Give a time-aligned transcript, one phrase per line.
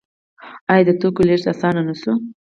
[0.71, 2.13] آیا د توکو لیږد اسانه نشو؟